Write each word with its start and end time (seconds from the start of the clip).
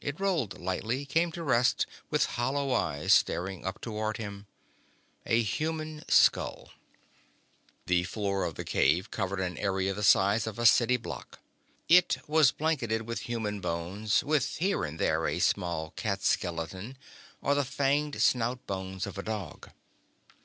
It 0.00 0.20
rolled 0.20 0.60
lightly, 0.60 1.04
came 1.04 1.32
to 1.32 1.42
rest 1.42 1.84
with 2.10 2.24
hollow 2.38 2.72
eyes 2.72 3.12
staring 3.12 3.66
toward 3.80 4.18
him. 4.18 4.46
A 5.26 5.42
human 5.42 6.04
skull. 6.06 6.70
The 7.86 8.04
floor 8.04 8.44
of 8.44 8.54
the 8.54 8.62
cave 8.62 9.10
covered 9.10 9.40
an 9.40 9.58
area 9.58 9.92
the 9.92 10.04
size 10.04 10.46
of 10.46 10.60
a 10.60 10.64
city 10.66 10.96
block. 10.96 11.40
It 11.88 12.18
was 12.28 12.52
blanketed 12.52 13.02
with 13.02 13.22
human 13.22 13.60
bones, 13.60 14.22
with 14.22 14.58
here 14.58 14.84
and 14.84 14.96
there 14.96 15.26
a 15.26 15.40
small 15.40 15.90
cat 15.96 16.22
skeleton 16.22 16.96
or 17.42 17.56
the 17.56 17.64
fanged 17.64 18.22
snout 18.22 18.64
bones 18.68 19.08
of 19.08 19.18
a 19.18 19.24
dog. 19.24 19.70